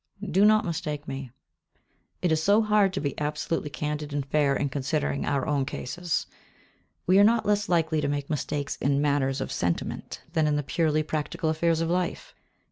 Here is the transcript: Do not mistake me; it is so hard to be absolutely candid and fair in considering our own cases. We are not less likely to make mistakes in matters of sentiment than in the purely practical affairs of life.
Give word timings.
Do 0.27 0.45
not 0.45 0.65
mistake 0.65 1.07
me; 1.07 1.29
it 2.23 2.31
is 2.31 2.41
so 2.41 2.63
hard 2.63 2.91
to 2.93 2.99
be 2.99 3.13
absolutely 3.21 3.69
candid 3.69 4.13
and 4.13 4.25
fair 4.25 4.55
in 4.55 4.67
considering 4.69 5.27
our 5.27 5.45
own 5.45 5.63
cases. 5.63 6.25
We 7.05 7.19
are 7.19 7.23
not 7.23 7.45
less 7.45 7.69
likely 7.69 8.01
to 8.01 8.07
make 8.07 8.27
mistakes 8.27 8.77
in 8.77 8.99
matters 8.99 9.41
of 9.41 9.51
sentiment 9.51 10.23
than 10.33 10.47
in 10.47 10.55
the 10.55 10.63
purely 10.63 11.03
practical 11.03 11.51
affairs 11.51 11.81
of 11.81 11.89
life. 11.91 12.33